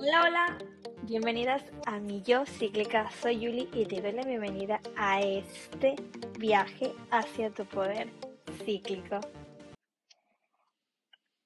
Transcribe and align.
Hola, 0.00 0.22
hola, 0.22 0.58
bienvenidas 1.02 1.64
a 1.84 1.98
mi 1.98 2.22
yo 2.22 2.46
cíclica. 2.46 3.10
Soy 3.10 3.40
Yuli 3.40 3.68
y 3.72 3.84
te 3.84 4.00
doy 4.00 4.12
la 4.12 4.22
bienvenida 4.22 4.80
a 4.96 5.20
este 5.20 5.96
viaje 6.38 6.94
hacia 7.10 7.50
tu 7.50 7.66
poder 7.66 8.08
cíclico. 8.64 9.18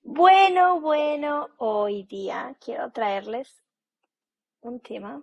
Bueno, 0.02 0.82
bueno, 0.82 1.48
hoy 1.56 2.02
día 2.02 2.54
quiero 2.62 2.92
traerles 2.92 3.64
un 4.60 4.80
tema. 4.80 5.22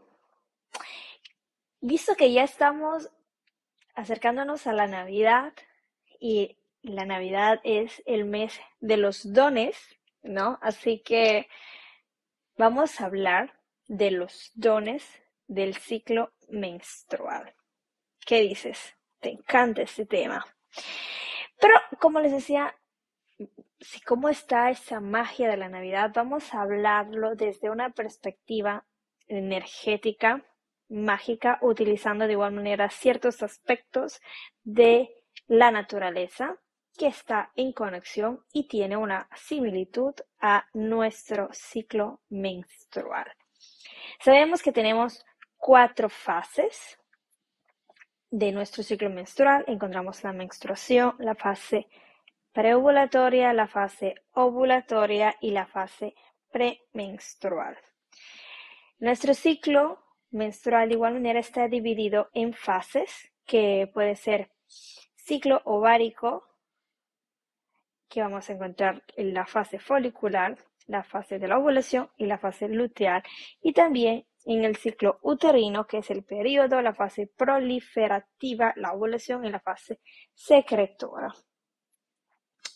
Visto 1.81 2.15
que 2.15 2.33
ya 2.33 2.43
estamos 2.43 3.11
acercándonos 3.93 4.65
a 4.65 4.73
la 4.73 4.87
Navidad 4.87 5.53
y 6.19 6.57
la 6.81 7.05
Navidad 7.05 7.61
es 7.63 8.01
el 8.07 8.25
mes 8.25 8.59
de 8.79 8.97
los 8.97 9.33
dones, 9.33 9.77
¿no? 10.23 10.57
Así 10.63 10.97
que 10.99 11.47
vamos 12.59 12.99
a 12.99 13.05
hablar 13.05 13.53
de 13.87 14.11
los 14.11 14.51
dones 14.53 15.07
del 15.47 15.75
ciclo 15.75 16.33
menstrual. 16.49 17.55
¿Qué 18.25 18.41
dices? 18.41 18.97
Te 19.21 19.29
encanta 19.29 19.81
este 19.81 20.05
tema. 20.05 20.45
Pero 21.57 21.75
como 22.01 22.19
les 22.19 22.33
decía, 22.33 22.75
si 23.79 24.01
cómo 24.01 24.27
está 24.27 24.69
esa 24.69 24.99
magia 24.99 25.49
de 25.49 25.55
la 25.55 25.69
Navidad, 25.69 26.11
vamos 26.13 26.53
a 26.53 26.61
hablarlo 26.61 27.33
desde 27.35 27.69
una 27.69 27.91
perspectiva 27.91 28.85
energética, 29.29 30.43
mágica, 30.89 31.59
utilizando 31.61 32.27
de 32.27 32.33
igual 32.33 32.51
manera 32.51 32.89
ciertos 32.89 33.41
aspectos 33.41 34.19
de 34.63 35.09
la 35.47 35.71
naturaleza 35.71 36.59
que 36.97 37.07
está 37.07 37.53
en 37.55 37.71
conexión 37.71 38.43
y 38.51 38.67
tiene 38.67 38.97
una 38.97 39.29
similitud 39.33 40.13
a 40.41 40.65
nuestro 40.73 41.49
ciclo 41.51 42.21
menstrual. 42.29 43.27
Sabemos 44.19 44.61
que 44.61 44.71
tenemos 44.71 45.25
cuatro 45.57 46.09
fases 46.09 46.97
de 48.31 48.51
nuestro 48.51 48.83
ciclo 48.83 49.09
menstrual. 49.09 49.63
Encontramos 49.67 50.23
la 50.23 50.33
menstruación, 50.33 51.15
la 51.19 51.35
fase 51.35 51.87
preovulatoria, 52.51 53.53
la 53.53 53.67
fase 53.67 54.15
ovulatoria 54.33 55.35
y 55.41 55.51
la 55.51 55.65
fase 55.65 56.15
premenstrual. 56.51 57.77
Nuestro 58.99 59.33
ciclo 59.33 60.03
menstrual 60.31 60.89
de 60.89 60.95
igual 60.95 61.13
manera 61.13 61.39
está 61.39 61.67
dividido 61.67 62.29
en 62.33 62.53
fases, 62.53 63.31
que 63.45 63.89
puede 63.93 64.15
ser 64.15 64.51
ciclo 65.15 65.61
ovárico, 65.65 66.48
que 68.09 68.21
vamos 68.21 68.49
a 68.49 68.53
encontrar 68.53 69.03
en 69.15 69.33
la 69.33 69.45
fase 69.45 69.79
folicular, 69.79 70.57
la 70.87 71.03
fase 71.03 71.39
de 71.39 71.47
la 71.47 71.57
ovulación 71.57 72.09
y 72.17 72.25
la 72.25 72.39
fase 72.39 72.67
luteal, 72.67 73.23
y 73.61 73.73
también 73.73 74.25
en 74.45 74.63
el 74.63 74.75
ciclo 74.77 75.19
uterino, 75.21 75.85
que 75.85 75.99
es 75.99 76.09
el 76.09 76.23
periodo, 76.23 76.81
la 76.81 76.93
fase 76.93 77.27
proliferativa, 77.27 78.73
la 78.75 78.93
ovulación 78.93 79.45
y 79.45 79.51
la 79.51 79.59
fase 79.59 79.99
secretora. 80.33 81.33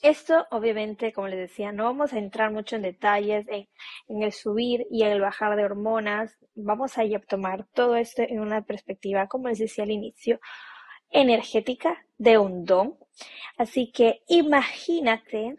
Esto, 0.04 0.46
obviamente, 0.52 1.14
como 1.14 1.30
les 1.30 1.40
decía, 1.40 1.72
no 1.72 1.86
vamos 1.86 2.12
a 2.12 2.20
entrar 2.20 2.52
mucho 2.52 2.76
en 2.76 2.82
detalles 2.82 3.48
en, 3.48 3.70
en, 4.10 4.22
el 4.22 4.34
subir 4.34 4.86
y 4.92 5.04
el 5.04 5.22
bajar 5.22 5.56
de 5.56 5.64
hormonas. 5.64 6.38
Vamos 6.56 6.98
a 6.98 7.04
tomar 7.28 7.66
todo 7.74 7.96
esto 7.96 8.22
en 8.22 8.42
una 8.42 8.64
perspectiva, 8.64 9.28
como 9.28 9.48
les 9.48 9.60
decía 9.60 9.86
al 9.86 9.92
inicio, 9.92 10.42
energética 11.14 12.06
de 12.18 12.38
un 12.38 12.66
don. 12.66 12.98
Así 13.58 13.92
que 13.92 14.24
imagínate, 14.28 15.56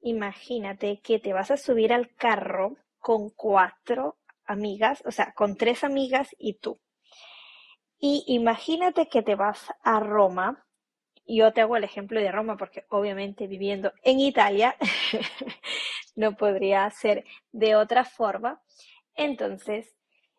imagínate 0.00 1.00
que 1.00 1.20
te 1.20 1.32
vas 1.32 1.50
a 1.52 1.56
subir 1.56 1.92
al 1.92 2.12
carro 2.16 2.76
con 2.98 3.30
cuatro 3.30 4.16
amigas, 4.46 5.02
o 5.06 5.12
sea, 5.12 5.32
con 5.34 5.56
tres 5.56 5.84
amigas 5.84 6.34
y 6.38 6.54
tú. 6.54 6.80
Y 7.98 8.24
imagínate 8.26 9.08
que 9.08 9.22
te 9.22 9.34
vas 9.34 9.72
a 9.82 10.00
Roma. 10.00 10.66
Yo 11.26 11.52
te 11.52 11.62
hago 11.62 11.76
el 11.76 11.84
ejemplo 11.84 12.20
de 12.20 12.32
Roma 12.32 12.56
porque 12.56 12.84
obviamente 12.90 13.46
viviendo 13.46 13.92
en 14.02 14.20
Italia 14.20 14.76
no 16.16 16.36
podría 16.36 16.88
ser 16.90 17.24
de 17.52 17.76
otra 17.76 18.04
forma. 18.04 18.60
Entonces, 19.14 19.94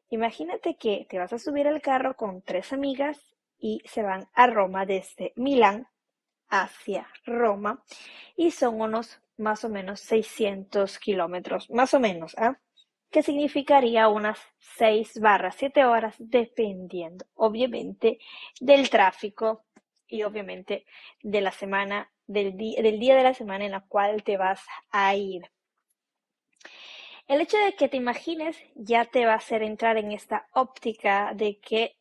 imagínate 0.09 0.75
que 0.75 1.07
te 1.09 1.17
vas 1.17 1.33
a 1.33 1.39
subir 1.39 1.67
al 1.67 1.81
carro 1.81 2.15
con 2.15 2.41
tres 2.41 2.73
amigas 2.73 3.34
y 3.65 3.81
se 3.85 4.03
van 4.03 4.29
a 4.35 4.45
Roma 4.45 4.85
desde 4.85 5.33
Milán 5.37 5.87
hacia 6.49 7.07
Roma 7.25 7.83
y 8.35 8.51
son 8.51 8.79
unos 8.79 9.19
más 9.37 9.65
o 9.65 9.69
menos 9.69 10.01
600 10.01 10.99
kilómetros, 10.99 11.71
más 11.71 11.95
o 11.95 11.99
menos, 11.99 12.35
¿ah? 12.37 12.59
que 13.09 13.23
significaría 13.23 14.07
unas 14.07 14.39
6 14.77 15.19
barras 15.19 15.55
7 15.57 15.83
horas 15.83 16.13
dependiendo 16.19 17.25
obviamente 17.33 18.19
del 18.61 18.87
tráfico 18.91 19.65
y 20.07 20.21
obviamente 20.21 20.85
de 21.23 21.41
la 21.41 21.51
semana, 21.51 22.11
del, 22.27 22.55
del 22.55 22.99
día 22.99 23.15
de 23.15 23.23
la 23.23 23.33
semana 23.33 23.65
en 23.65 23.71
la 23.71 23.81
cual 23.81 24.21
te 24.21 24.37
vas 24.37 24.61
a 24.91 25.15
ir. 25.15 25.41
El 27.25 27.41
hecho 27.41 27.57
de 27.57 27.73
que 27.73 27.89
te 27.89 27.97
imagines 27.97 28.55
ya 28.75 29.05
te 29.05 29.25
va 29.25 29.33
a 29.33 29.37
hacer 29.37 29.63
entrar 29.63 29.97
en 29.97 30.11
esta 30.11 30.47
óptica 30.53 31.33
de 31.33 31.59
que 31.59 31.95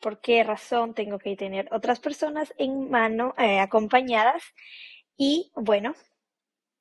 por 0.00 0.20
qué 0.20 0.44
razón 0.44 0.94
tengo 0.94 1.18
que 1.18 1.36
tener 1.36 1.68
otras 1.72 2.00
personas 2.00 2.54
en 2.58 2.90
mano 2.90 3.34
eh, 3.38 3.60
acompañadas. 3.60 4.42
Y 5.16 5.50
bueno, 5.54 5.94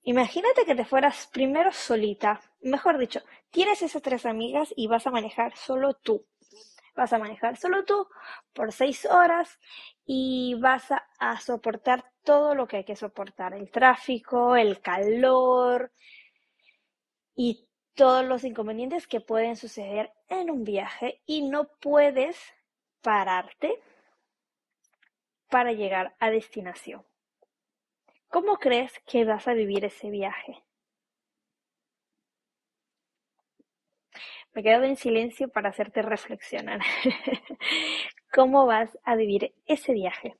imagínate 0.03 0.65
que 0.65 0.75
te 0.75 0.85
fueras 0.85 1.27
primero 1.31 1.71
solita, 1.71 2.41
mejor 2.61 2.97
dicho, 2.97 3.21
tienes 3.51 3.81
esas 3.81 4.01
tres 4.01 4.25
amigas 4.25 4.73
y 4.75 4.87
vas 4.87 5.07
a 5.07 5.11
manejar 5.11 5.55
solo 5.57 5.93
tú. 5.93 6.25
Vas 6.95 7.11
a 7.11 7.19
manejar 7.19 7.57
solo 7.57 7.83
tú 7.83 8.07
por 8.53 8.71
seis 8.71 9.05
horas 9.05 9.59
y 10.05 10.55
vas 10.61 10.91
a, 10.91 11.05
a 11.19 11.39
soportar 11.41 12.05
todo 12.23 12.55
lo 12.55 12.67
que 12.67 12.77
hay 12.77 12.83
que 12.85 12.95
soportar, 12.95 13.53
el 13.53 13.69
tráfico, 13.69 14.55
el 14.55 14.79
calor 14.79 15.91
y 17.35 17.67
todos 17.95 18.25
los 18.25 18.43
inconvenientes 18.43 19.07
que 19.07 19.21
pueden 19.21 19.55
suceder 19.55 20.11
en 20.29 20.49
un 20.49 20.63
viaje. 20.63 21.21
Y 21.25 21.43
no 21.43 21.67
puedes 21.79 22.37
pararte 23.05 23.79
para 25.51 25.73
llegar 25.73 26.15
a 26.19 26.31
destinación. 26.31 27.05
¿Cómo 28.29 28.57
crees 28.57 28.91
que 29.05 29.25
vas 29.25 29.47
a 29.47 29.53
vivir 29.53 29.85
ese 29.85 30.09
viaje? 30.09 30.63
Me 34.53 34.63
quedo 34.63 34.83
en 34.85 34.95
silencio 34.95 35.49
para 35.49 35.69
hacerte 35.69 36.01
reflexionar. 36.01 36.79
¿Cómo 38.33 38.65
vas 38.65 38.97
a 39.03 39.15
vivir 39.15 39.53
ese 39.67 39.93
viaje? 39.93 40.35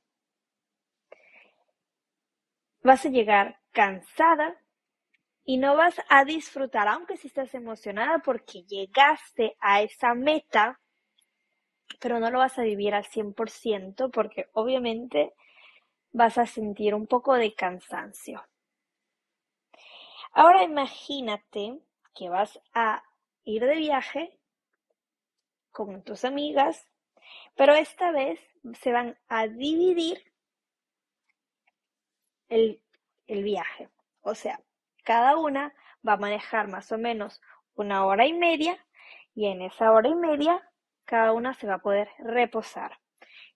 Vas 2.82 3.06
a 3.06 3.10
llegar 3.10 3.60
cansada 3.70 4.60
y 5.44 5.58
no 5.58 5.76
vas 5.76 6.02
a 6.08 6.24
disfrutar, 6.24 6.88
aunque 6.88 7.16
si 7.16 7.28
estás 7.28 7.54
emocionada 7.54 8.18
porque 8.18 8.64
llegaste 8.64 9.56
a 9.60 9.82
esa 9.82 10.14
meta 10.14 10.80
pero 12.00 12.20
no 12.20 12.30
lo 12.30 12.38
vas 12.38 12.58
a 12.58 12.62
vivir 12.62 12.94
al 12.94 13.04
100% 13.04 14.10
porque 14.10 14.48
obviamente 14.52 15.34
vas 16.12 16.38
a 16.38 16.46
sentir 16.46 16.94
un 16.94 17.06
poco 17.06 17.34
de 17.34 17.54
cansancio. 17.54 18.44
Ahora 20.32 20.62
imagínate 20.62 21.78
que 22.14 22.28
vas 22.28 22.60
a 22.74 23.02
ir 23.44 23.64
de 23.64 23.76
viaje 23.76 24.38
con 25.70 26.02
tus 26.02 26.24
amigas, 26.24 26.88
pero 27.54 27.74
esta 27.74 28.10
vez 28.10 28.40
se 28.80 28.92
van 28.92 29.18
a 29.28 29.46
dividir 29.46 30.32
el, 32.48 32.82
el 33.26 33.42
viaje. 33.42 33.88
O 34.22 34.34
sea, 34.34 34.60
cada 35.04 35.36
una 35.36 35.74
va 36.06 36.14
a 36.14 36.18
manejar 36.18 36.68
más 36.68 36.90
o 36.92 36.98
menos 36.98 37.40
una 37.74 38.04
hora 38.06 38.26
y 38.26 38.32
media 38.32 38.84
y 39.34 39.46
en 39.46 39.62
esa 39.62 39.92
hora 39.92 40.08
y 40.08 40.14
media 40.14 40.68
cada 41.06 41.32
una 41.32 41.54
se 41.54 41.66
va 41.66 41.74
a 41.74 41.78
poder 41.78 42.08
reposar. 42.18 42.98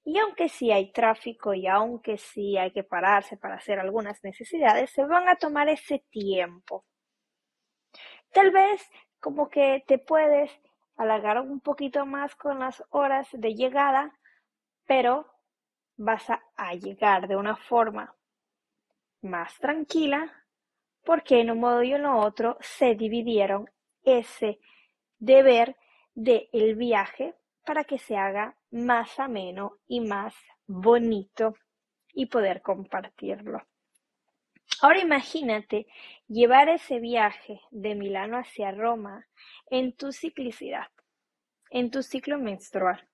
Y 0.04 0.18
aunque 0.18 0.48
sí 0.48 0.72
hay 0.72 0.92
tráfico 0.92 1.52
y 1.52 1.66
aunque 1.66 2.16
sí 2.16 2.56
hay 2.56 2.72
que 2.72 2.84
pararse 2.84 3.36
para 3.36 3.56
hacer 3.56 3.78
algunas 3.78 4.24
necesidades, 4.24 4.90
se 4.90 5.04
van 5.04 5.28
a 5.28 5.36
tomar 5.36 5.68
ese 5.68 6.02
tiempo. 6.10 6.86
Tal 8.32 8.50
vez 8.50 8.88
como 9.18 9.48
que 9.50 9.84
te 9.86 9.98
puedes 9.98 10.50
alargar 10.96 11.40
un 11.40 11.60
poquito 11.60 12.06
más 12.06 12.34
con 12.36 12.58
las 12.58 12.82
horas 12.90 13.28
de 13.32 13.54
llegada, 13.54 14.16
pero 14.86 15.26
vas 15.96 16.30
a, 16.30 16.74
llegar 16.74 17.28
de 17.28 17.36
una 17.36 17.56
forma 17.56 18.14
más 19.22 19.58
tranquila 19.58 20.32
porque 21.04 21.40
en 21.40 21.50
un 21.50 21.60
modo 21.60 21.82
y 21.82 21.92
en 21.92 22.06
otro 22.06 22.56
se 22.60 22.94
dividieron 22.94 23.70
ese 24.02 24.60
deber 25.18 25.76
del 26.14 26.74
viaje 26.76 27.34
para 27.64 27.84
que 27.84 27.98
se 27.98 28.16
haga 28.16 28.56
más 28.70 29.18
ameno 29.18 29.78
y 29.86 30.00
más 30.00 30.34
bonito 30.66 31.54
y 32.12 32.26
poder 32.26 32.62
compartirlo. 32.62 33.62
Ahora 34.82 35.00
imagínate 35.00 35.86
llevar 36.26 36.68
ese 36.68 37.00
viaje 37.00 37.60
de 37.70 37.94
Milano 37.94 38.38
hacia 38.38 38.70
Roma 38.70 39.26
en 39.66 39.92
tu 39.94 40.12
ciclicidad, 40.12 40.88
en 41.70 41.90
tu 41.90 42.02
ciclo 42.02 42.38
menstrual. 42.38 43.06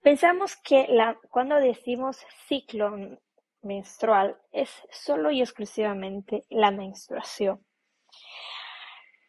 Pensamos 0.00 0.56
que 0.56 0.86
cuando 1.30 1.56
decimos 1.56 2.24
ciclo 2.46 2.96
menstrual 3.62 4.36
es 4.52 4.70
solo 4.92 5.32
y 5.32 5.40
exclusivamente 5.40 6.44
la 6.48 6.70
menstruación. 6.70 7.66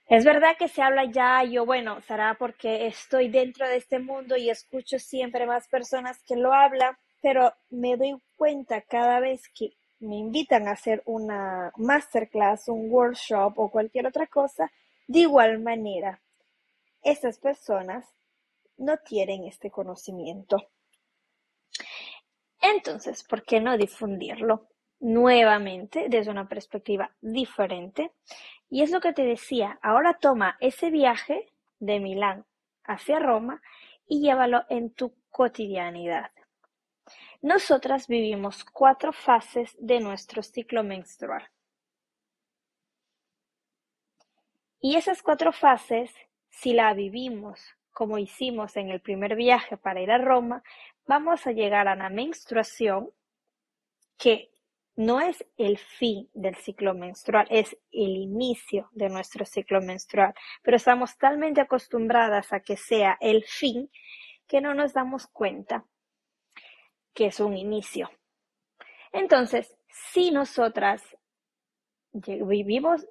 Es 0.10 0.24
verdad 0.24 0.56
que 0.58 0.70
se 0.70 0.82
habla 0.82 1.04
ya, 1.04 1.44
yo, 1.44 1.66
bueno, 1.66 2.00
será 2.02 2.36
porque 2.40 2.88
estoy 2.88 3.28
dentro 3.28 3.68
de 3.68 3.76
este 3.76 4.00
mundo 4.00 4.38
y 4.38 4.50
escucho 4.50 5.00
siempre 5.00 5.46
más 5.46 5.68
personas 5.68 6.24
que 6.24 6.38
lo 6.38 6.54
hablan, 6.54 6.98
pero 7.22 7.54
me 7.70 7.98
doy 7.98 8.16
cuenta 8.38 8.82
cada 8.82 9.20
vez 9.20 9.50
que 9.54 9.74
me 10.00 10.16
invitan 10.16 10.68
a 10.68 10.72
hacer 10.72 11.02
una 11.06 11.74
masterclass, 11.76 12.70
un 12.70 12.90
workshop 12.90 13.60
o 13.60 13.70
cualquier 13.70 14.08
otra 14.08 14.28
cosa, 14.28 14.72
de 15.08 15.20
igual 15.20 15.60
manera, 15.60 16.22
estas 17.02 17.38
personas 17.38 18.06
no 18.78 18.98
tienen 18.98 19.44
este 19.44 19.70
conocimiento. 19.72 20.70
Entonces, 22.62 23.24
¿por 23.24 23.44
qué 23.44 23.60
no 23.60 23.78
difundirlo? 23.78 24.70
Nuevamente, 25.00 26.08
desde 26.10 26.32
una 26.32 26.48
perspectiva 26.48 27.12
diferente. 27.22 28.12
Y 28.70 28.82
es 28.82 28.92
lo 28.92 29.00
que 29.00 29.14
te 29.14 29.24
decía, 29.24 29.80
ahora 29.82 30.18
toma 30.20 30.58
ese 30.60 30.90
viaje 30.90 31.52
de 31.80 32.00
Milán 32.00 32.46
hacia 32.84 33.20
Roma 33.20 33.62
y 34.08 34.22
llévalo 34.22 34.66
en 34.70 34.92
tu 34.92 35.14
cotidianidad. 35.30 36.32
Nosotras 37.42 38.08
vivimos 38.08 38.64
cuatro 38.64 39.14
fases 39.14 39.76
de 39.80 40.00
nuestro 40.00 40.42
ciclo 40.42 40.84
menstrual. 40.84 41.48
Y 44.80 44.96
esas 44.96 45.22
cuatro 45.22 45.52
fases, 45.52 46.12
si 46.50 46.74
la 46.74 46.94
vivimos 46.94 47.62
como 47.98 48.20
hicimos 48.20 48.78
en 48.78 48.90
el 48.90 49.02
primer 49.02 49.36
viaje 49.36 49.76
para 49.76 50.02
ir 50.02 50.12
a 50.12 50.20
Roma, 50.20 50.62
vamos 51.08 51.48
a 51.48 51.52
llegar 51.52 51.88
a 51.88 51.96
la 51.96 52.10
menstruación, 52.10 53.10
que 54.20 54.52
no 54.98 55.22
es 55.22 55.46
el 55.58 55.78
fin 55.78 56.28
del 56.34 56.56
ciclo 56.56 56.96
menstrual, 56.96 57.48
es 57.52 57.78
el 57.92 58.18
inicio 58.18 58.90
de 58.94 59.10
nuestro 59.10 59.46
ciclo 59.46 59.80
menstrual, 59.80 60.34
pero 60.64 60.76
estamos 60.76 61.18
talmente 61.18 61.62
acostumbradas 61.62 62.52
a 62.52 62.62
que 62.62 62.78
sea 62.78 63.16
el 63.22 63.44
fin 63.44 63.90
que 64.48 64.60
no 64.60 64.74
nos 64.74 64.94
damos 64.94 65.28
cuenta 65.28 65.86
que 67.14 67.28
es 67.28 67.40
un 67.40 67.56
inicio. 67.56 68.10
Entonces, 69.12 69.78
si 69.88 70.32
nosotras 70.32 71.04
vivimos 72.12 73.08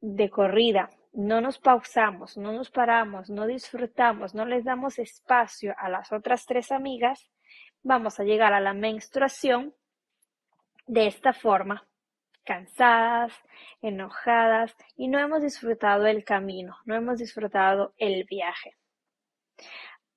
de 0.00 0.30
corrida, 0.30 0.90
no 1.12 1.40
nos 1.40 1.58
pausamos, 1.58 2.36
no 2.36 2.52
nos 2.52 2.70
paramos, 2.70 3.28
no 3.28 3.46
disfrutamos, 3.46 4.34
no 4.34 4.44
les 4.44 4.64
damos 4.64 5.00
espacio 5.00 5.74
a 5.78 5.88
las 5.88 6.12
otras 6.12 6.46
tres 6.46 6.70
amigas, 6.70 7.28
vamos 7.82 8.20
a 8.20 8.24
llegar 8.24 8.52
a 8.52 8.60
la 8.60 8.72
menstruación 8.72 9.74
de 10.86 11.06
esta 11.06 11.32
forma, 11.32 11.86
cansadas, 12.44 13.32
enojadas 13.80 14.76
y 14.96 15.08
no 15.08 15.18
hemos 15.18 15.42
disfrutado 15.42 16.06
el 16.06 16.24
camino, 16.24 16.76
no 16.84 16.94
hemos 16.94 17.18
disfrutado 17.18 17.94
el 17.96 18.24
viaje. 18.24 18.76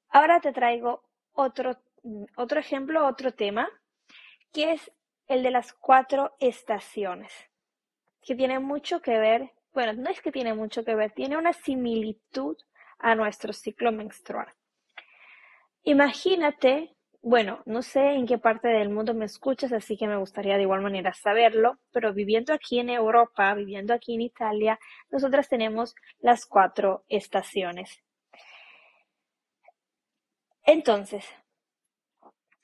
Ahora 0.10 0.40
te 0.40 0.52
traigo 0.52 1.04
otro 1.34 1.78
otro 2.36 2.60
ejemplo, 2.60 3.06
otro 3.06 3.34
tema, 3.34 3.69
que 4.54 4.74
es 4.74 4.92
el 5.28 5.44
de 5.44 5.52
las 5.52 5.74
cuatro 5.74 6.36
estaciones, 6.40 7.31
que 8.22 8.36
tiene 8.36 8.60
mucho 8.60 9.02
que 9.02 9.18
ver, 9.18 9.52
bueno, 9.74 9.94
no 9.94 10.10
es 10.10 10.22
que 10.22 10.31
tiene 10.31 10.54
mucho 10.54 10.84
que 10.84 10.96
ver, 10.96 11.12
tiene 11.12 11.38
una 11.38 11.54
similitud 11.54 12.58
a 13.00 13.16
nuestro 13.16 13.54
ciclo 13.54 13.92
menstrual. 13.92 14.48
Imagínate, 15.84 16.96
bueno, 17.22 17.62
no 17.66 17.81
sé 17.81 18.14
en 18.14 18.25
qué 18.25 18.38
parte 18.38 18.68
del 18.69 18.90
mundo 18.90 19.14
me 19.14 19.25
escuchas, 19.25 19.72
así 19.74 19.98
que 19.98 20.08
me 20.08 20.18
gustaría 20.18 20.56
de 20.56 20.64
igual 20.64 20.81
manera 20.81 21.14
saberlo, 21.14 21.80
pero 21.92 22.14
viviendo 22.14 22.54
aquí 22.54 22.80
en 22.80 22.90
Europa, 22.90 23.54
viviendo 23.54 23.94
aquí 23.94 24.16
en 24.16 24.22
Italia, 24.22 24.80
nosotras 25.10 25.50
tenemos 25.50 25.96
las 26.19 26.46
cuatro 26.46 27.04
estaciones. 27.10 28.02
Entonces, 30.64 31.25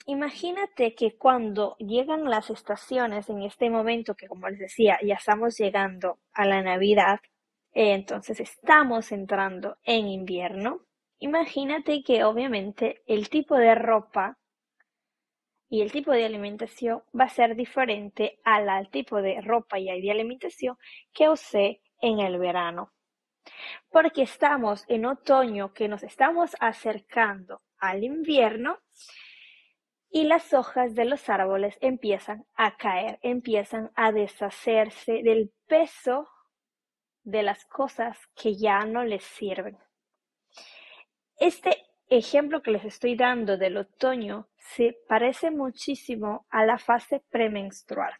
Imagínate 0.06 0.96
que 0.96 1.18
cuando 1.18 1.78
llegan 1.78 2.26
las 2.26 2.50
estaciones 2.50 3.30
en 3.30 3.42
este 3.44 3.70
momento, 3.70 4.16
que 4.16 4.28
como 4.28 4.50
les 4.50 4.60
decía, 4.60 5.00
ya 5.02 5.16
estamos 5.16 5.58
llegando 5.58 6.20
a 6.34 6.46
la 6.46 6.62
Navidad, 6.62 7.22
eh, 7.74 7.94
entonces 7.94 8.42
estamos 8.42 9.14
entrando 9.14 9.78
en 9.84 10.08
invierno, 10.08 10.82
imagínate 11.20 12.04
que 12.04 12.26
obviamente 12.26 13.02
el 13.08 13.30
tipo 13.30 13.56
de 13.56 13.76
ropa 13.76 14.38
y 15.74 15.82
el 15.82 15.92
tipo 15.92 16.12
de 16.12 16.24
alimentación 16.24 17.02
va 17.20 17.24
a 17.24 17.30
ser 17.30 17.56
diferente 17.56 18.40
al 18.44 18.92
tipo 18.92 19.24
de 19.24 19.42
ropa 19.42 19.80
y 19.80 19.86
de 20.04 20.12
alimentación 20.12 20.78
que 21.12 21.30
usé 21.30 21.82
en 22.00 22.20
el 22.20 22.38
verano. 22.38 22.94
Porque 23.90 24.22
estamos 24.22 24.86
en 24.88 25.08
otoño, 25.08 25.74
que 25.74 25.88
nos 25.88 26.04
estamos 26.04 26.56
acercando 26.60 27.64
al 27.80 28.04
invierno, 28.04 28.78
y 30.12 30.26
las 30.26 30.54
hojas 30.54 30.94
de 30.94 31.06
los 31.06 31.28
árboles 31.28 31.76
empiezan 31.82 32.46
a 32.54 32.78
caer, 32.78 33.18
empiezan 33.24 33.90
a 33.96 34.12
deshacerse 34.12 35.24
del 35.24 35.52
peso 35.66 36.30
de 37.24 37.42
las 37.42 37.66
cosas 37.66 38.20
que 38.36 38.56
ya 38.56 38.86
no 38.86 39.04
les 39.06 39.24
sirven. 39.24 39.80
Este 41.36 41.84
ejemplo 42.10 42.62
que 42.62 42.72
les 42.72 42.86
estoy 42.86 43.16
dando 43.16 43.58
del 43.58 43.78
otoño 43.78 44.48
se 44.58 44.98
parece 45.08 45.52
muchísimo 45.52 46.46
a 46.50 46.66
la 46.66 46.78
fase 46.78 47.24
premenstrual 47.30 48.14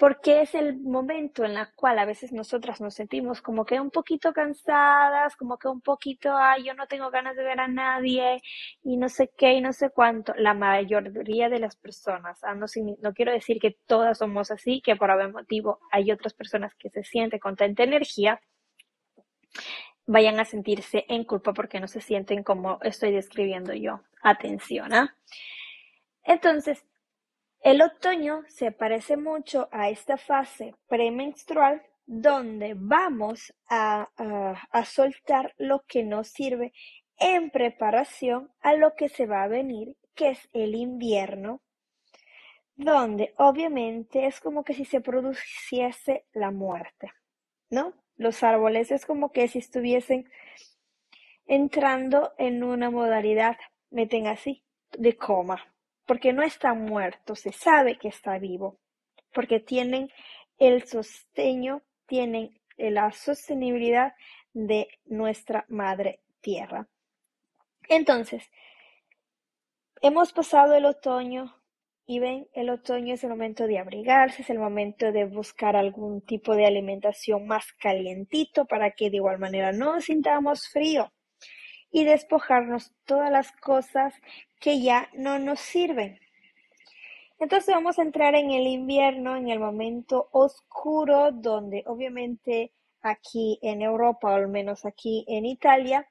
porque 0.00 0.40
es 0.40 0.54
el 0.54 0.80
momento 0.80 1.44
en 1.44 1.58
el 1.58 1.66
cual 1.74 1.98
a 1.98 2.06
veces 2.06 2.32
nosotras 2.32 2.80
nos 2.80 2.94
sentimos 2.94 3.42
como 3.42 3.66
que 3.66 3.78
un 3.78 3.90
poquito 3.90 4.32
cansadas, 4.32 5.36
como 5.36 5.58
que 5.58 5.68
un 5.68 5.82
poquito, 5.82 6.34
ay, 6.34 6.64
yo 6.64 6.72
no 6.72 6.86
tengo 6.86 7.10
ganas 7.10 7.36
de 7.36 7.44
ver 7.44 7.60
a 7.60 7.68
nadie 7.68 8.40
y 8.82 8.96
no 8.96 9.10
sé 9.10 9.30
qué 9.36 9.52
y 9.52 9.60
no 9.60 9.74
sé 9.74 9.90
cuánto. 9.90 10.32
La 10.38 10.54
mayoría 10.54 11.50
de 11.50 11.58
las 11.58 11.76
personas, 11.76 12.42
ah, 12.44 12.54
no, 12.54 12.64
no 13.02 13.12
quiero 13.12 13.30
decir 13.30 13.58
que 13.60 13.76
todas 13.86 14.16
somos 14.16 14.50
así, 14.50 14.80
que 14.80 14.96
por 14.96 15.10
algún 15.10 15.32
motivo 15.32 15.80
hay 15.92 16.10
otras 16.12 16.32
personas 16.32 16.74
que 16.76 16.88
se 16.88 17.04
sienten 17.04 17.38
con 17.38 17.56
tanta 17.56 17.82
energía, 17.82 18.40
vayan 20.06 20.40
a 20.40 20.44
sentirse 20.44 21.04
en 21.08 21.24
culpa 21.24 21.52
porque 21.52 21.80
no 21.80 21.88
se 21.88 22.00
sienten 22.00 22.42
como 22.42 22.78
estoy 22.82 23.12
describiendo 23.12 23.72
yo. 23.74 24.00
Atención, 24.22 24.92
¿ah? 24.92 25.16
Entonces, 26.24 26.84
el 27.62 27.82
otoño 27.82 28.42
se 28.48 28.72
parece 28.72 29.16
mucho 29.16 29.68
a 29.70 29.90
esta 29.90 30.16
fase 30.16 30.74
premenstrual 30.88 31.82
donde 32.06 32.74
vamos 32.76 33.54
a, 33.68 34.08
soltar 34.84 35.54
lo 35.58 35.84
que 35.86 36.02
nos 36.02 36.28
sirve 36.28 36.72
en 37.18 37.50
preparación 37.50 38.50
a 38.60 38.74
lo 38.74 38.96
que 38.96 39.08
se 39.08 39.26
va 39.26 39.44
a 39.44 39.48
venir, 39.48 39.96
que 40.14 40.30
es 40.30 40.48
el 40.52 40.74
invierno, 40.74 41.60
donde 42.74 43.32
obviamente 43.36 44.26
es 44.26 44.40
como 44.40 44.64
que 44.64 44.74
si 44.74 44.84
se 44.84 45.00
produciese 45.00 46.24
la 46.32 46.50
muerte, 46.50 47.12
¿no? 47.68 47.92
Los 48.20 48.42
árboles 48.42 48.90
es 48.90 49.06
como 49.06 49.32
que 49.32 49.48
si 49.48 49.58
estuviesen 49.58 50.30
entrando 51.46 52.34
en 52.36 52.62
una 52.62 52.90
modalidad, 52.90 53.56
meten 53.90 54.26
así, 54.26 54.62
de 54.92 55.16
coma 55.16 55.64
porque 56.04 56.32
no 56.32 56.42
está 56.42 56.74
muerto, 56.74 57.36
se 57.36 57.52
sabe 57.52 57.96
que 57.96 58.08
está 58.08 58.36
vivo, 58.38 58.80
porque 59.32 59.60
tienen 59.60 60.10
el 60.58 60.82
sosteño, 60.84 61.82
tienen 62.06 62.60
la 62.76 63.12
sostenibilidad 63.12 64.14
de 64.52 64.88
nuestra 65.04 65.64
madre 65.68 66.20
tierra. 66.40 66.88
Entonces, 67.88 68.50
hemos 70.02 70.32
pasado 70.32 70.74
el 70.74 70.84
otoño 70.84 71.54
y 72.10 72.18
ven, 72.18 72.48
el 72.54 72.70
otoño 72.70 73.14
es 73.14 73.22
el 73.22 73.30
momento 73.30 73.68
de 73.68 73.78
abrigarse, 73.78 74.42
es 74.42 74.50
el 74.50 74.58
momento 74.58 75.12
de 75.12 75.26
buscar 75.26 75.76
algún 75.76 76.22
tipo 76.22 76.56
de 76.56 76.66
alimentación 76.66 77.46
más 77.46 77.72
calientito 77.74 78.64
para 78.64 78.90
que 78.90 79.10
de 79.10 79.18
igual 79.18 79.38
manera 79.38 79.70
no 79.70 80.00
sintamos 80.00 80.66
frío 80.66 81.12
y 81.92 82.02
despojarnos 82.02 82.92
todas 83.04 83.30
las 83.30 83.52
cosas 83.52 84.12
que 84.58 84.82
ya 84.82 85.08
no 85.14 85.38
nos 85.38 85.60
sirven. 85.60 86.18
Entonces 87.38 87.72
vamos 87.72 88.00
a 88.00 88.02
entrar 88.02 88.34
en 88.34 88.50
el 88.50 88.66
invierno, 88.66 89.36
en 89.36 89.48
el 89.48 89.60
momento 89.60 90.30
oscuro, 90.32 91.30
donde 91.30 91.84
obviamente 91.86 92.72
aquí 93.02 93.60
en 93.62 93.82
Europa, 93.82 94.32
o 94.32 94.34
al 94.34 94.48
menos 94.48 94.84
aquí 94.84 95.24
en 95.28 95.46
Italia, 95.46 96.08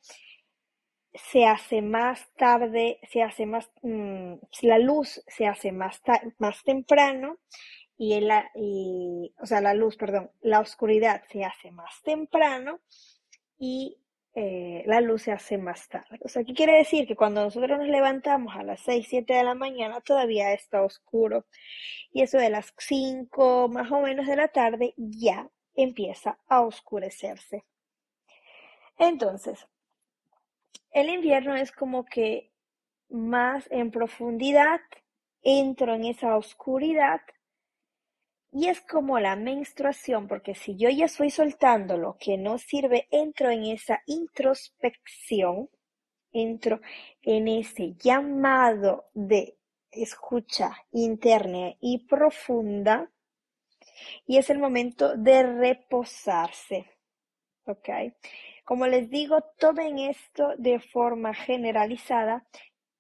se 1.13 1.45
hace 1.45 1.81
más 1.81 2.29
tarde, 2.35 2.99
se 3.11 3.23
hace 3.23 3.45
más, 3.45 3.69
mm, 3.81 4.35
la 4.61 4.79
luz 4.79 5.21
se 5.27 5.47
hace 5.47 5.71
más, 5.71 6.01
más 6.37 6.63
temprano 6.63 7.37
y, 7.97 8.19
la, 8.21 8.49
y, 8.55 9.33
o 9.41 9.45
sea, 9.45 9.61
la 9.61 9.73
luz, 9.73 9.97
perdón, 9.97 10.31
la 10.41 10.59
oscuridad 10.59 11.23
se 11.31 11.43
hace 11.43 11.71
más 11.71 12.01
temprano 12.03 12.79
y 13.57 13.97
eh, 14.35 14.83
la 14.85 15.01
luz 15.01 15.23
se 15.23 15.31
hace 15.31 15.57
más 15.57 15.89
tarde. 15.89 16.19
O 16.23 16.29
sea, 16.29 16.43
¿qué 16.43 16.53
quiere 16.53 16.77
decir? 16.77 17.07
Que 17.07 17.15
cuando 17.15 17.43
nosotros 17.43 17.77
nos 17.79 17.87
levantamos 17.87 18.55
a 18.55 18.63
las 18.63 18.81
6, 18.81 19.07
7 19.09 19.33
de 19.33 19.43
la 19.43 19.55
mañana 19.55 20.01
todavía 20.01 20.53
está 20.53 20.83
oscuro 20.83 21.45
y 22.13 22.21
eso 22.21 22.37
de 22.37 22.49
las 22.49 22.73
5 22.77 23.67
más 23.69 23.91
o 23.91 24.01
menos 24.01 24.27
de 24.27 24.35
la 24.35 24.47
tarde 24.47 24.93
ya 24.97 25.49
empieza 25.75 26.39
a 26.47 26.61
oscurecerse. 26.61 27.65
Entonces, 28.97 29.67
el 30.91 31.09
invierno 31.09 31.55
es 31.55 31.71
como 31.71 32.05
que 32.05 32.51
más 33.09 33.67
en 33.71 33.91
profundidad 33.91 34.81
entro 35.41 35.93
en 35.95 36.05
esa 36.05 36.35
oscuridad 36.35 37.21
y 38.51 38.67
es 38.67 38.81
como 38.81 39.19
la 39.19 39.35
menstruación, 39.35 40.27
porque 40.27 40.55
si 40.55 40.75
yo 40.75 40.89
ya 40.89 41.05
estoy 41.05 41.29
soltando 41.29 41.97
lo 41.97 42.17
que 42.17 42.37
no 42.37 42.57
sirve, 42.57 43.07
entro 43.11 43.51
en 43.51 43.65
esa 43.65 44.01
introspección, 44.07 45.69
entro 46.31 46.81
en 47.21 47.47
ese 47.47 47.93
llamado 47.99 49.09
de 49.13 49.57
escucha 49.91 50.71
interna 50.91 51.75
y 51.79 52.07
profunda, 52.07 53.11
y 54.25 54.37
es 54.37 54.49
el 54.49 54.57
momento 54.57 55.15
de 55.15 55.43
reposarse. 55.43 56.89
¿Ok? 57.65 57.89
Como 58.69 58.85
les 58.85 59.09
digo, 59.09 59.41
tomen 59.57 59.97
esto 59.97 60.53
de 60.59 60.79
forma 60.79 61.33
generalizada 61.33 62.45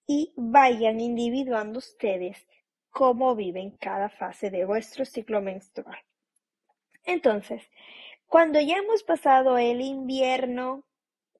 y 0.07 0.33
vayan 0.35 0.99
individuando 0.99 1.77
ustedes 1.77 2.47
cómo 2.89 3.35
viven 3.35 3.77
cada 3.77 4.09
fase 4.09 4.49
de 4.49 4.65
vuestro 4.65 5.05
ciclo 5.05 5.41
menstrual. 5.41 5.99
Entonces, 7.05 7.61
cuando 8.25 8.59
ya 8.59 8.77
hemos 8.77 9.03
pasado 9.03 9.59
el 9.59 9.81
invierno, 9.81 10.85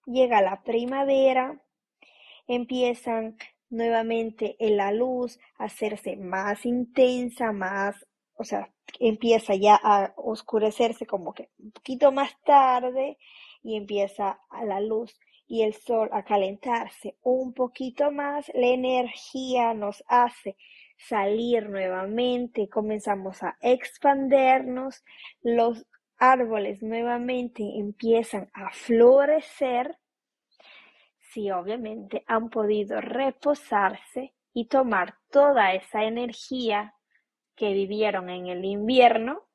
llega 0.05 0.43
la 0.43 0.61
primavera, 0.61 1.59
empiezan 2.45 3.35
nuevamente 3.71 4.57
la 4.59 4.91
luz 4.91 5.39
a 5.57 5.63
hacerse 5.63 6.17
más 6.17 6.67
intensa, 6.67 7.51
más, 7.51 8.05
o 8.35 8.43
sea, 8.43 8.71
empieza 8.99 9.55
ya 9.55 9.79
a 9.81 10.13
oscurecerse 10.17 11.07
como 11.07 11.33
que 11.33 11.49
un 11.57 11.71
poquito 11.71 12.11
más 12.11 12.39
tarde 12.43 13.17
y 13.61 13.75
empieza 13.75 14.39
la 14.65 14.79
luz 14.81 15.19
y 15.47 15.63
el 15.63 15.73
sol 15.73 16.09
a 16.11 16.23
calentarse 16.23 17.17
un 17.23 17.53
poquito 17.53 18.11
más, 18.11 18.51
la 18.53 18.67
energía 18.67 19.73
nos 19.73 20.03
hace 20.07 20.55
salir 20.97 21.69
nuevamente, 21.69 22.69
comenzamos 22.69 23.41
a 23.41 23.57
expandernos, 23.61 25.03
los 25.41 25.85
árboles 26.17 26.83
nuevamente 26.83 27.63
empiezan 27.77 28.49
a 28.53 28.69
florecer, 28.71 29.97
si 31.19 31.49
obviamente 31.51 32.23
han 32.27 32.49
podido 32.49 33.01
reposarse 33.01 34.33
y 34.53 34.67
tomar 34.67 35.15
toda 35.31 35.73
esa 35.73 36.03
energía 36.03 36.95
que 37.55 37.73
vivieron 37.73 38.29
en 38.29 38.47
el 38.47 38.65
invierno 38.65 39.47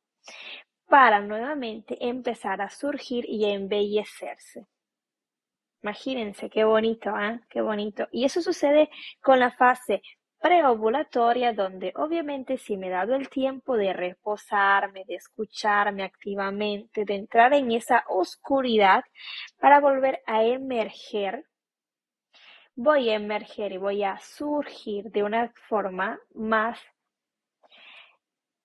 para 0.95 1.19
nuevamente 1.19 1.97
empezar 2.09 2.63
a 2.63 2.71
surgir 2.71 3.29
y 3.29 3.47
a 3.47 3.53
embellecerse. 3.53 4.65
Imagínense 5.83 6.49
qué 6.49 6.63
bonito, 6.63 7.19
¿eh? 7.19 7.41
Qué 7.51 7.61
bonito. 7.63 8.07
Y 8.13 8.25
eso 8.25 8.41
sucede 8.41 8.91
con 9.21 9.41
la 9.41 9.51
fase 9.51 10.03
preovulatoria 10.39 11.53
donde 11.53 11.93
obviamente 11.97 12.59
si 12.59 12.77
me 12.77 12.87
he 12.87 12.91
dado 12.91 13.17
el 13.17 13.29
tiempo 13.29 13.77
de 13.77 13.93
reposarme, 13.93 15.03
de 15.09 15.17
escucharme 15.17 16.05
activamente, 16.05 17.05
de 17.05 17.17
entrar 17.17 17.55
en 17.55 17.73
esa 17.73 18.05
oscuridad 18.07 19.03
para 19.59 19.81
volver 19.81 20.23
a 20.27 20.45
emerger, 20.45 21.45
voy 22.77 23.11
a 23.11 23.17
emerger 23.17 23.73
y 23.73 23.79
voy 23.79 24.05
a 24.05 24.17
surgir 24.21 25.11
de 25.11 25.25
una 25.25 25.53
forma 25.69 26.21
más, 26.35 26.79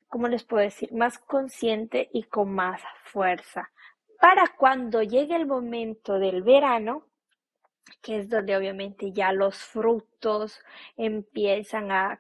¿cómo 0.10 0.28
les 0.28 0.44
puedo 0.44 0.64
decir? 0.64 0.92
Más 0.94 1.18
consciente 1.20 2.10
y 2.14 2.24
con 2.24 2.54
más 2.54 2.82
fuerza. 3.04 3.72
Para 4.20 4.48
cuando 4.58 5.02
llegue 5.02 5.36
el 5.36 5.46
momento 5.46 6.20
del 6.20 6.44
verano, 6.44 7.06
que 8.02 8.18
es 8.20 8.30
donde 8.30 8.56
obviamente 8.56 9.12
ya 9.12 9.32
los 9.32 9.58
frutos 9.58 10.60
empiezan 10.96 11.92
a, 11.92 12.20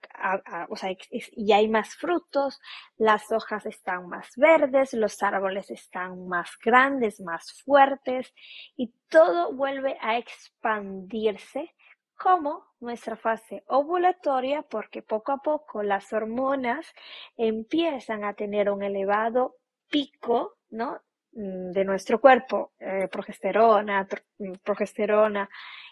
o 0.70 0.76
sea, 0.76 0.96
ya 1.38 1.58
hay 1.58 1.68
más 1.68 1.96
frutos, 1.96 2.60
las 2.98 3.32
hojas 3.32 3.66
están 3.66 4.08
más 4.08 4.30
verdes, 4.36 4.94
los 4.94 5.22
árboles 5.22 5.70
están 5.70 6.28
más 6.28 6.52
grandes, 6.64 7.20
más 7.22 7.62
fuertes 7.64 8.34
y 8.76 8.94
todo 9.10 9.54
vuelve 9.54 9.98
a 10.02 10.18
expandirse 10.18 11.76
como 12.20 12.66
nuestra 12.82 13.16
fase 13.16 13.64
ovulatoria 13.68 14.62
porque 14.62 15.02
poco 15.02 15.32
a 15.32 15.38
poco 15.38 15.84
las 15.84 16.12
hormonas 16.14 16.94
empiezan 17.38 18.24
a 18.24 18.34
tener 18.34 18.70
un 18.70 18.84
elevado 18.84 19.56
pico, 19.90 20.58
¿no? 20.70 21.00
Mm, 21.32 21.72
de 21.72 21.86
nuestro 21.86 22.20
cuerpo, 22.20 22.74
eh, 22.80 23.08
progesterona, 23.12 24.08
mm, 24.38 24.54
progesterona, 24.64 25.50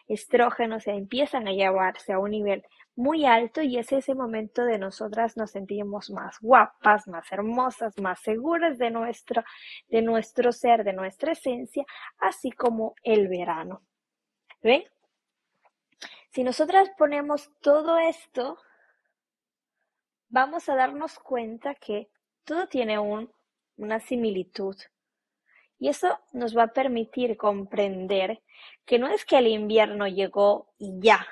estrógenos, 0.07 0.83
se 0.83 0.91
empiezan 0.91 1.47
a 1.47 1.51
llevarse 1.51 2.13
a 2.13 2.19
un 2.19 2.31
nivel 2.31 2.63
muy 2.95 3.25
alto 3.25 3.61
y 3.61 3.77
es 3.77 3.91
ese 3.91 4.15
momento 4.15 4.65
de 4.65 4.79
nosotras 4.79 5.37
nos 5.37 5.51
sentimos 5.51 6.09
más 6.09 6.39
guapas, 6.41 7.07
más 7.07 7.31
hermosas, 7.31 7.97
más 7.99 8.19
seguras 8.21 8.77
de 8.77 8.89
nuestro, 8.91 9.43
de 9.87 10.01
nuestro 10.01 10.51
ser, 10.51 10.83
de 10.83 10.93
nuestra 10.93 11.33
esencia, 11.33 11.85
así 12.19 12.51
como 12.51 12.95
el 13.03 13.27
verano. 13.27 13.81
¿Ven? 14.63 14.83
Si 16.37 16.43
nosotras 16.43 16.91
ponemos 16.99 17.49
todo 17.61 17.97
esto, 17.97 18.59
vamos 20.29 20.69
a 20.69 20.75
darnos 20.75 21.17
cuenta 21.17 21.73
que 21.73 22.11
todo 22.43 22.67
tiene 22.67 22.99
un, 22.99 23.33
una 23.75 23.99
similitud. 23.99 24.75
Y 25.79 25.89
eso 25.89 26.19
nos 26.33 26.55
va 26.55 26.65
a 26.65 26.73
permitir 26.73 27.37
comprender 27.37 28.43
que 28.85 28.99
no 28.99 29.07
es 29.07 29.25
que 29.25 29.39
el 29.39 29.47
invierno 29.47 30.07
llegó 30.07 30.75
y 30.77 30.99
ya. 30.99 31.25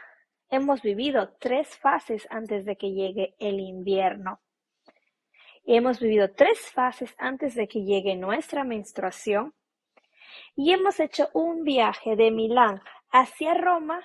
Hemos 0.50 0.82
vivido 0.82 1.36
tres 1.38 1.78
fases 1.78 2.26
antes 2.32 2.66
de 2.66 2.76
que 2.76 2.92
llegue 2.92 3.36
el 3.38 3.60
invierno. 3.60 4.42
Y 5.66 5.76
hemos 5.76 6.00
vivido 6.00 6.32
tres 6.32 6.72
fases 6.72 7.14
antes 7.20 7.54
de 7.54 7.68
que 7.68 7.84
llegue 7.84 8.16
nuestra 8.16 8.64
menstruación. 8.64 9.54
Y 10.56 10.74
hemos 10.74 11.00
hecho 11.00 11.30
un 11.34 11.64
viaje 11.64 12.16
de 12.16 12.32
Milán 12.32 12.82
hacia 13.12 13.54
Roma 13.54 14.02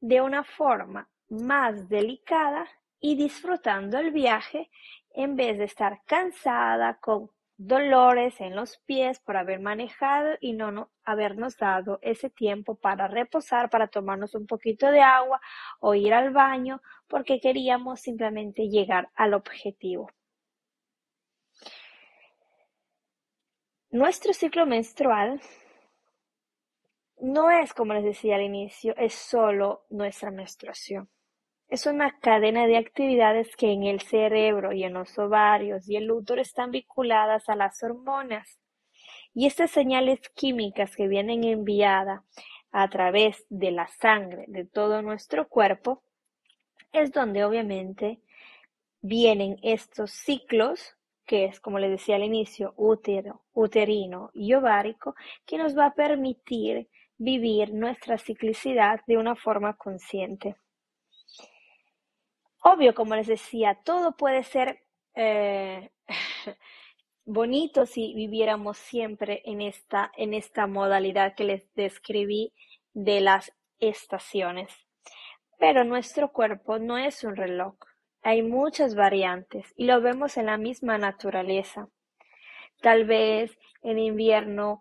de 0.00 0.20
una 0.20 0.44
forma 0.44 1.08
más 1.28 1.88
delicada 1.88 2.66
y 3.00 3.16
disfrutando 3.16 3.98
el 3.98 4.10
viaje 4.10 4.70
en 5.12 5.36
vez 5.36 5.58
de 5.58 5.64
estar 5.64 6.00
cansada 6.06 6.98
con 7.00 7.30
dolores 7.56 8.40
en 8.40 8.56
los 8.56 8.78
pies 8.86 9.20
por 9.20 9.36
haber 9.36 9.60
manejado 9.60 10.30
y 10.40 10.54
no, 10.54 10.90
habernos 11.04 11.58
dado 11.58 11.98
ese 12.00 12.30
tiempo 12.30 12.74
para 12.74 13.06
reposar, 13.06 13.68
para 13.68 13.88
tomarnos 13.88 14.34
un 14.34 14.46
poquito 14.46 14.90
de 14.90 15.02
agua 15.02 15.40
o 15.78 15.94
ir 15.94 16.14
al 16.14 16.30
baño 16.30 16.80
porque 17.06 17.38
queríamos 17.38 18.00
simplemente 18.00 18.68
llegar 18.68 19.10
al 19.14 19.34
objetivo. 19.34 20.10
Nuestro 23.90 24.32
ciclo 24.32 24.64
menstrual 24.64 25.40
no 27.20 27.50
es, 27.50 27.72
como 27.74 27.94
les 27.94 28.04
decía 28.04 28.36
al 28.36 28.42
inicio, 28.42 28.94
es 28.96 29.14
solo 29.14 29.84
nuestra 29.90 30.30
menstruación. 30.30 31.08
Es 31.68 31.86
una 31.86 32.18
cadena 32.18 32.66
de 32.66 32.76
actividades 32.76 33.54
que 33.56 33.72
en 33.72 33.84
el 33.84 34.00
cerebro 34.00 34.72
y 34.72 34.84
en 34.84 34.94
los 34.94 35.16
ovarios 35.18 35.88
y 35.88 35.96
el 35.96 36.10
útero 36.10 36.40
están 36.40 36.70
vinculadas 36.72 37.48
a 37.48 37.54
las 37.54 37.82
hormonas. 37.82 38.58
Y 39.34 39.46
estas 39.46 39.70
señales 39.70 40.20
químicas 40.34 40.96
que 40.96 41.06
vienen 41.06 41.44
enviadas 41.44 42.22
a 42.72 42.88
través 42.88 43.46
de 43.48 43.70
la 43.70 43.86
sangre 43.86 44.44
de 44.48 44.64
todo 44.64 45.02
nuestro 45.02 45.48
cuerpo 45.48 46.02
es 46.92 47.12
donde 47.12 47.44
obviamente 47.44 48.20
vienen 49.00 49.58
estos 49.62 50.10
ciclos 50.10 50.96
que 51.30 51.44
es, 51.44 51.60
como 51.60 51.78
les 51.78 51.92
decía 51.92 52.16
al 52.16 52.24
inicio, 52.24 52.74
útero, 52.76 53.44
uterino 53.52 54.30
y 54.34 54.52
ovárico, 54.54 55.14
que 55.46 55.58
nos 55.58 55.78
va 55.78 55.86
a 55.86 55.94
permitir 55.94 56.88
vivir 57.20 57.74
nuestra 57.74 58.16
ciclicidad 58.16 59.00
de 59.06 59.18
una 59.18 59.36
forma 59.36 59.76
consciente. 59.76 60.56
Obvio, 62.62 62.94
como 62.94 63.14
les 63.14 63.26
decía, 63.26 63.78
todo 63.84 64.16
puede 64.16 64.42
ser 64.42 64.80
eh, 65.14 65.90
bonito 67.26 67.84
si 67.84 68.14
viviéramos 68.14 68.78
siempre 68.78 69.42
en 69.44 69.60
esta, 69.60 70.10
en 70.16 70.32
esta 70.32 70.66
modalidad 70.66 71.34
que 71.34 71.44
les 71.44 71.74
describí 71.74 72.54
de 72.94 73.20
las 73.20 73.52
estaciones. 73.80 74.72
Pero 75.58 75.84
nuestro 75.84 76.32
cuerpo 76.32 76.78
no 76.78 76.96
es 76.96 77.22
un 77.22 77.36
reloj. 77.36 77.74
hay 78.22 78.42
muchas 78.42 78.94
variantes 78.94 79.74
y 79.76 79.84
lo 79.84 80.00
vemos 80.00 80.38
en 80.38 80.46
la 80.46 80.56
misma 80.56 80.96
naturaleza. 80.96 81.88
Tal 82.80 83.04
vez 83.04 83.58
en 83.82 83.98
invierno 83.98 84.80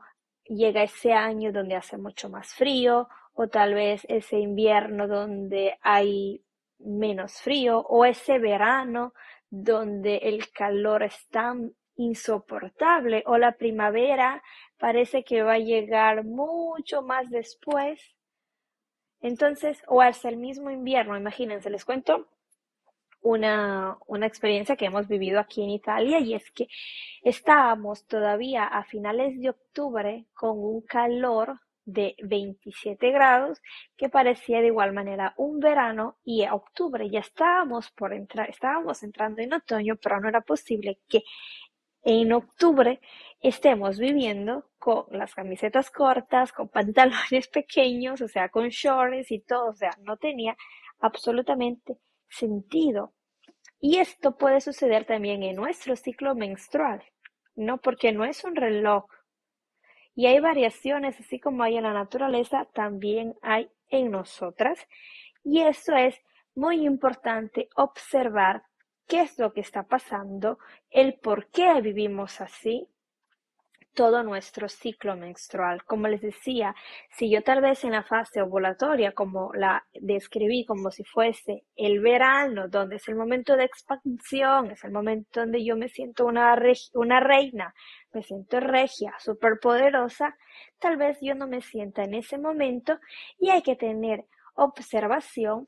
llega 0.50 0.84
ese 0.84 1.14
año 1.14 1.52
donde 1.52 1.76
hace 1.76 1.98
mucho 1.98 2.30
más 2.30 2.54
frío 2.54 3.08
o 3.34 3.48
tal 3.48 3.76
vez 3.76 4.06
ese 4.10 4.40
invierno 4.40 5.08
donde 5.08 5.78
hay 5.82 6.44
menos 6.80 7.34
frío 7.42 7.80
o 7.80 8.04
ese 8.06 8.40
verano 8.40 9.14
donde 9.50 10.18
el 10.18 10.52
calor 10.52 11.04
es 11.04 11.28
tan 11.30 11.74
insoportable 11.96 13.24
o 13.26 13.38
la 13.38 13.54
primavera 13.54 14.42
parece 14.78 15.24
que 15.24 15.44
va 15.44 15.54
a 15.54 15.60
llegar 15.60 16.24
mucho 16.24 17.02
más 17.02 17.30
después. 17.30 18.16
Entonces, 19.22 19.84
o 19.88 20.02
hasta 20.02 20.30
el 20.30 20.38
mismo 20.38 20.72
invierno, 20.72 21.18
imagínense, 21.18 21.70
les 21.70 21.84
cuento 21.84 22.28
una, 23.22 23.98
una 24.08 24.26
experiencia 24.28 24.76
que 24.76 24.86
hemos 24.86 25.08
vivido 25.08 25.40
aquí 25.40 25.64
en 25.64 25.70
Italia 25.72 26.20
y 26.20 26.34
es 26.34 26.52
que 26.52 26.68
estábamos 27.24 28.06
todavía 28.06 28.66
a 28.66 28.84
finales 28.84 29.40
de 29.40 29.50
octubre 29.50 30.26
con 30.34 30.58
un 30.58 30.82
calor 30.82 31.60
de 31.86 32.16
27 32.22 33.12
grados 33.12 33.62
que 33.98 34.10
parecía 34.10 34.62
de 34.62 34.68
igual 34.68 34.94
manera 34.94 35.34
un 35.38 35.60
verano 35.60 36.18
y 36.24 36.44
a 36.44 36.54
octubre 36.54 37.10
ya 37.10 37.20
estábamos 37.20 37.90
por 37.92 38.14
entrar, 38.14 38.50
estábamos 38.50 39.02
entrando 39.04 39.42
en 39.42 39.54
otoño, 39.54 39.96
pero 40.02 40.20
no 40.20 40.30
era 40.30 40.42
posible 40.42 41.00
que 41.08 41.24
en 42.04 42.32
octubre 42.32 43.02
estemos 43.42 43.98
viviendo 43.98 44.70
con 44.78 45.06
las 45.12 45.34
camisetas 45.36 45.90
cortas, 45.92 46.54
con 46.54 46.70
pantalones 46.70 47.48
pequeños, 47.54 48.22
o 48.22 48.28
sea, 48.28 48.50
con 48.50 48.70
shorts 48.70 49.32
y 49.32 49.40
todo, 49.40 49.70
o 49.70 49.74
sea, 49.74 49.92
no 50.04 50.18
tenía 50.18 50.56
absolutamente 51.00 51.98
sentido. 52.30 53.14
Y 53.80 53.98
esto 53.98 54.38
puede 54.38 54.62
suceder 54.62 55.06
también 55.06 55.44
en 55.44 55.56
nuestro 55.56 55.96
ciclo 55.96 56.36
menstrual, 56.36 57.04
¿no? 57.56 57.78
Porque 57.78 58.12
no 58.12 58.26
es 58.26 58.44
un 58.44 58.56
reloj. 58.56 59.06
Y 60.16 60.28
hay 60.28 60.40
variaciones, 60.40 61.20
así 61.20 61.40
como 61.40 61.64
hay 61.64 61.78
en 61.78 61.84
la 61.84 61.94
naturaleza, 61.94 62.66
también 62.74 63.36
hay 63.42 63.70
en 63.90 64.12
nosotras. 64.12 64.80
Y 65.44 65.62
eso 65.62 65.96
es 65.96 66.22
muy 66.56 66.86
importante 66.86 67.70
observar 67.76 68.64
qué 69.08 69.22
es 69.22 69.40
lo 69.40 69.54
que 69.54 69.62
está 69.62 69.84
pasando, 69.84 70.60
el 70.90 71.16
por 71.16 71.48
qué 71.48 71.82
vivimos 71.82 72.42
así, 72.42 72.88
todo 73.94 74.24
nuestro 74.24 74.70
ciclo 74.70 75.16
menstrual. 75.16 75.84
Como 75.84 76.08
les 76.08 76.22
decía, 76.22 76.76
si 77.12 77.30
yo 77.30 77.44
tal 77.44 77.62
vez 77.62 77.84
en 77.84 77.92
la 77.92 78.04
fase 78.04 78.42
ovulatoria, 78.42 79.14
como 79.14 79.52
la 79.54 79.86
describí 79.94 80.66
como 80.66 80.92
si 80.92 81.04
fuese 81.04 81.66
el 81.76 82.00
verano, 82.00 82.68
donde 82.68 82.98
es 82.98 83.08
el 83.08 83.16
momento 83.16 83.56
de 83.56 83.66
expansión, 83.66 84.72
es 84.72 84.84
el 84.84 84.92
momento 84.92 85.42
donde 85.42 85.64
yo 85.64 85.76
me 85.76 85.90
siento 85.90 86.26
una, 86.26 86.56
reina, 86.56 87.74
me 88.14 88.24
siento 88.24 88.60
regia, 88.60 89.14
poderosa, 89.62 90.36
tal 90.80 90.98
vez 90.98 91.18
yo 91.22 91.36
no 91.36 91.48
me 91.48 91.62
sienta 91.62 92.04
en 92.04 92.14
ese 92.14 92.38
momento 92.38 93.00
y 93.38 93.50
hay 93.50 93.62
que 93.62 93.76
tener 93.76 94.26
observación 94.56 95.68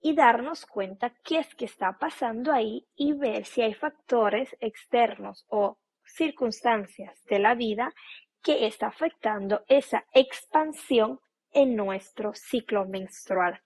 y 0.00 0.14
darnos 0.14 0.66
cuenta 0.66 1.14
qué 1.24 1.38
es 1.38 1.54
que 1.54 1.64
está 1.64 1.96
pasando 1.98 2.52
ahí 2.52 2.86
y 2.96 3.12
ver 3.12 3.44
si 3.44 3.62
hay 3.62 3.72
factores 3.72 4.56
externos 4.60 5.46
o 5.48 5.78
circunstancias 6.14 7.24
de 7.24 7.38
la 7.38 7.54
vida 7.54 7.94
que 8.42 8.66
está 8.66 8.88
afectando 8.88 9.64
esa 9.68 10.04
expansión 10.12 11.20
en 11.52 11.76
nuestro 11.76 12.34
ciclo 12.34 12.84
menstrual. 12.86 13.60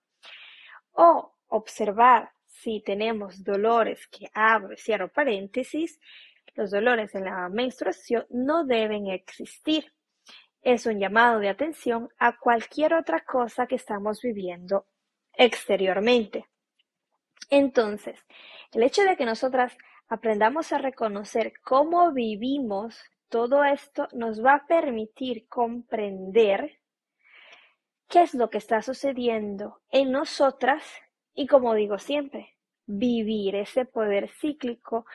O 0.93 1.35
observar 1.49 2.33
si 2.47 2.81
tenemos 2.81 3.45
dolores 3.45 4.07
que 4.09 4.31
abro 4.33 4.73
y 4.73 4.77
cierro 4.77 5.09
paréntesis, 5.09 6.01
los 6.55 6.71
dolores 6.71 7.15
en 7.15 7.25
la 7.25 7.49
menstruación 7.49 8.27
no 8.31 8.65
deben 8.65 9.09
existir. 9.09 9.93
Es 10.63 10.87
un 10.87 10.99
llamado 10.99 11.39
de 11.39 11.49
atención 11.49 12.09
a 12.19 12.37
cualquier 12.39 12.95
otra 12.95 13.21
cosa 13.21 13.67
que 13.67 13.77
estamos 13.77 14.21
viviendo 14.23 14.87
exteriormente. 15.35 16.47
Entonces, 17.51 18.19
el 18.73 18.83
hecho 18.83 19.03
de 19.03 19.17
que 19.17 19.25
nosotras 19.25 19.77
aprendamos 20.09 20.73
a 20.73 20.79
reconocer 20.79 21.55
cómo 21.63 22.13
vivimos 22.13 22.99
todo 23.29 23.65
esto 23.65 24.09
nos 24.13 24.45
va 24.45 24.55
a 24.55 24.67
permitir 24.67 25.49
comprender 25.49 26.79
qué 28.09 28.23
es 28.23 28.35
lo 28.35 28.51
que 28.51 28.59
está 28.59 28.83
sucediendo 28.83 29.81
en 29.91 30.13
nosotras 30.13 30.85
y 31.35 31.47
como 31.47 31.75
digo 31.75 31.99
siempre, 31.99 32.57
vivir 32.87 33.57
ese 33.57 33.85
poder 33.85 34.29
cíclico 34.29 35.07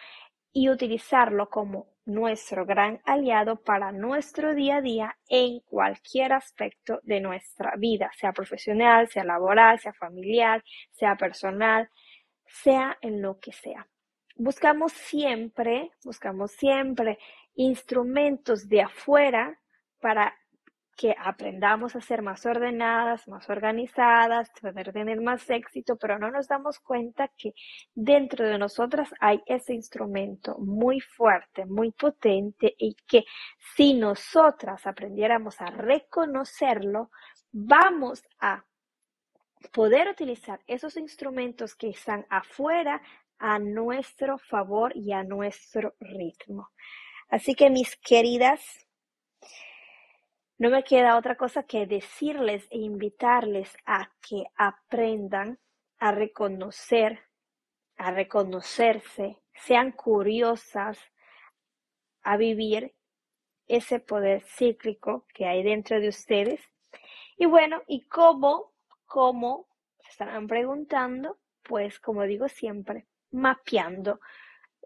y 0.51 0.69
utilizarlo 0.69 1.49
como 1.49 1.87
nuestro 2.05 2.65
gran 2.65 3.01
aliado 3.05 3.61
para 3.63 3.91
nuestro 3.91 4.53
día 4.53 4.77
a 4.77 4.81
día 4.81 5.17
en 5.29 5.61
cualquier 5.61 6.33
aspecto 6.33 6.99
de 7.03 7.21
nuestra 7.21 7.75
vida, 7.77 8.11
sea 8.17 8.33
profesional, 8.33 9.07
sea 9.07 9.23
laboral, 9.23 9.79
sea 9.79 9.93
familiar, 9.93 10.63
sea 10.91 11.15
personal, 11.15 11.89
sea 12.45 12.97
en 13.01 13.21
lo 13.21 13.39
que 13.39 13.53
sea. 13.53 13.87
Buscamos 14.43 14.91
siempre, 14.93 15.91
buscamos 16.03 16.49
siempre 16.53 17.19
instrumentos 17.53 18.67
de 18.67 18.81
afuera 18.81 19.59
para 19.99 20.33
que 20.97 21.15
aprendamos 21.15 21.95
a 21.95 22.01
ser 22.01 22.23
más 22.23 22.43
ordenadas, 22.47 23.27
más 23.27 23.47
organizadas, 23.51 24.49
poder 24.59 24.91
tener 24.93 25.21
más 25.21 25.47
éxito, 25.47 25.95
pero 25.95 26.17
no 26.17 26.31
nos 26.31 26.47
damos 26.47 26.79
cuenta 26.79 27.27
que 27.37 27.53
dentro 27.93 28.43
de 28.47 28.57
nosotras 28.57 29.13
hay 29.19 29.43
ese 29.45 29.75
instrumento 29.75 30.57
muy 30.57 31.01
fuerte, 31.01 31.67
muy 31.67 31.91
potente 31.91 32.73
y 32.79 32.95
que 33.07 33.25
si 33.75 33.93
nosotras 33.93 34.87
aprendiéramos 34.87 35.61
a 35.61 35.67
reconocerlo, 35.67 37.11
vamos 37.51 38.23
a 38.39 38.65
poder 39.71 40.09
utilizar 40.09 40.59
esos 40.65 40.97
instrumentos 40.97 41.75
que 41.75 41.89
están 41.89 42.25
afuera 42.29 43.01
a 43.41 43.57
nuestro 43.57 44.37
favor 44.37 44.95
y 44.95 45.13
a 45.13 45.23
nuestro 45.23 45.95
ritmo. 45.99 46.69
Así 47.27 47.55
que 47.55 47.71
mis 47.71 47.97
queridas, 47.97 48.61
no 50.59 50.69
me 50.69 50.83
queda 50.83 51.17
otra 51.17 51.35
cosa 51.35 51.63
que 51.63 51.87
decirles 51.87 52.67
e 52.69 52.77
invitarles 52.77 53.75
a 53.85 54.11
que 54.21 54.43
aprendan 54.55 55.57
a 55.97 56.11
reconocer, 56.11 57.19
a 57.97 58.11
reconocerse, 58.11 59.41
sean 59.55 59.91
curiosas 59.91 60.99
a 62.21 62.37
vivir 62.37 62.93
ese 63.67 63.99
poder 63.99 64.43
cíclico 64.43 65.25
que 65.33 65.47
hay 65.47 65.63
dentro 65.63 65.99
de 65.99 66.09
ustedes. 66.09 66.61
Y 67.37 67.47
bueno, 67.47 67.81
¿y 67.87 68.07
cómo? 68.07 68.73
¿Cómo? 69.07 69.67
Se 70.01 70.09
estarán 70.09 70.45
preguntando, 70.45 71.39
pues 71.63 71.99
como 71.99 72.23
digo 72.23 72.47
siempre, 72.47 73.07
mapeando 73.31 74.19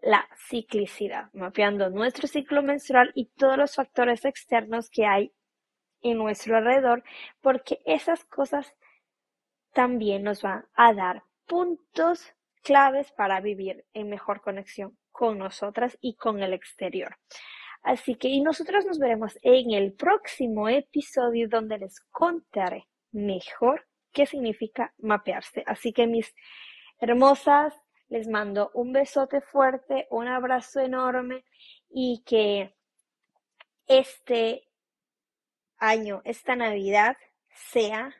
la 0.02 0.28
ciclicidad, 0.48 1.32
mapeando 1.32 1.90
nuestro 1.90 2.28
ciclo 2.28 2.62
menstrual 2.62 3.12
y 3.14 3.26
todos 3.36 3.56
los 3.56 3.74
factores 3.74 4.24
externos 4.24 4.90
que 4.90 5.06
hay 5.06 5.32
en 6.02 6.18
nuestro 6.18 6.56
alrededor, 6.56 7.02
porque 7.40 7.80
esas 7.86 8.24
cosas 8.24 8.74
también 9.72 10.22
nos 10.22 10.42
van 10.42 10.64
a 10.74 10.92
dar 10.94 11.22
puntos 11.46 12.34
claves 12.62 13.12
para 13.12 13.40
vivir 13.40 13.84
en 13.92 14.08
mejor 14.08 14.40
conexión 14.40 14.96
con 15.12 15.38
nosotras 15.38 15.96
y 16.00 16.16
con 16.16 16.42
el 16.42 16.52
exterior. 16.52 17.16
Así 17.82 18.16
que 18.16 18.28
y 18.28 18.40
nosotros 18.40 18.84
nos 18.84 18.98
veremos 18.98 19.38
en 19.42 19.72
el 19.72 19.92
próximo 19.92 20.68
episodio 20.68 21.48
donde 21.48 21.78
les 21.78 22.00
contaré 22.10 22.88
mejor 23.12 23.86
qué 24.12 24.26
significa 24.26 24.92
mapearse. 24.98 25.62
Así 25.66 25.92
que 25.92 26.06
mis 26.06 26.34
hermosas, 26.98 27.74
les 28.08 28.28
mando 28.28 28.70
un 28.74 28.92
besote 28.92 29.40
fuerte, 29.40 30.06
un 30.10 30.28
abrazo 30.28 30.80
enorme 30.80 31.44
y 31.90 32.22
que 32.24 32.74
este 33.86 34.68
año, 35.78 36.22
esta 36.24 36.56
Navidad, 36.56 37.16
sea 37.50 38.14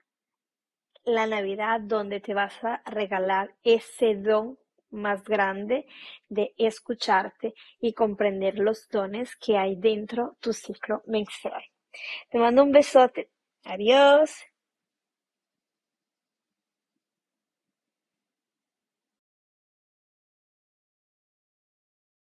la 1.05 1.27
Navidad 1.27 1.81
donde 1.81 2.21
te 2.21 2.35
vas 2.35 2.63
a 2.65 2.83
regalar 2.87 3.55
ese 3.63 4.17
don 4.17 4.59
más 4.91 5.23
grande 5.25 5.87
de 6.29 6.55
escucharte 6.59 7.55
y 7.81 7.93
comprender 7.93 8.59
los 8.59 8.89
dones 8.89 9.37
que 9.37 9.57
hay 9.57 9.77
dentro 9.77 10.37
tu 10.41 10.53
ciclo 10.53 11.03
menstrual. 11.07 11.63
Te 12.31 12.39
mando 12.39 12.63
un 12.63 12.73
besote. 12.73 13.31
Adiós. 13.65 14.47